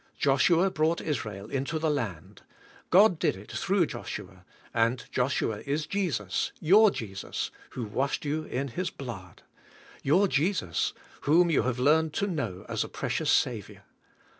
Joshua 0.17 0.71
brought 0.71 0.99
Israel 0.99 1.47
into 1.51 1.77
the 1.77 1.91
land. 1.91 2.41
God 2.89 3.19
did 3.19 3.35
it 3.35 3.51
through 3.51 3.85
Joshua; 3.85 4.45
and 4.73 5.05
Joshua 5.11 5.61
is 5.63 5.85
Jesus, 5.85 6.51
your 6.59 6.89
Jesus, 6.89 7.51
who 7.73 7.83
washed 7.83 8.23
3^ou 8.23 8.49
in 8.49 8.69
His 8.69 8.89
blood; 8.89 9.43
your 10.01 10.27
Jesus, 10.27 10.93
whom 11.29 11.49
3^ou 11.49 11.65
have 11.65 11.77
learned 11.77 12.13
to 12.15 12.25
know 12.25 12.65
as 12.67 12.83
a 12.83 12.89
precious 12.89 13.29
Saviour. 13.29 13.83